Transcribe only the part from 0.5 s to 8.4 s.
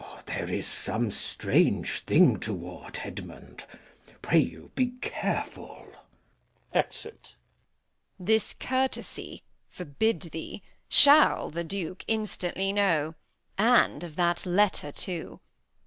is some strange thing toward, Edmund. Pray you be careful. Exit. Edm.